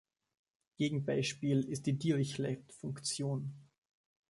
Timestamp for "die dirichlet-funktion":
1.85-3.53